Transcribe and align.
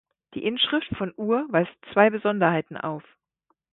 Die 0.33 0.43
Inschrift 0.43 0.87
von 0.97 1.13
Ur 1.15 1.45
weist 1.51 1.69
zwei 1.93 2.09
Besonderheiten 2.09 2.75
auf. 2.75 3.03